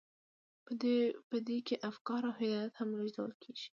په 1.29 1.33
دې 1.47 1.57
کې 1.67 1.75
افکار 1.89 2.21
او 2.29 2.33
هدایات 2.39 2.73
هم 2.77 2.89
لیږدول 2.97 3.31
کیږي. 3.41 3.69